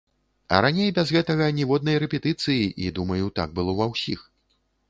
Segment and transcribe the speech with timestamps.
[0.55, 4.29] А раней без гэтага ніводнай рэпетыцыі, і, думаю, так было ва ўсіх.